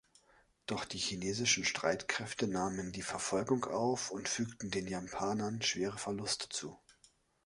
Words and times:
Doch 0.65 0.83
die 0.83 0.97
chinesischen 0.97 1.63
Streitkräfte 1.63 2.47
nahmen 2.47 2.91
die 2.91 3.03
Verfolgung 3.03 3.65
auf 3.65 4.09
und 4.09 4.27
fügten 4.27 4.71
den 4.71 4.87
Japanern 4.87 5.61
schwere 5.61 5.99
Verluste 5.99 6.49
zu. 6.49 6.79